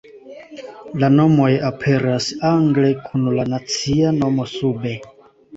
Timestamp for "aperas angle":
1.67-2.89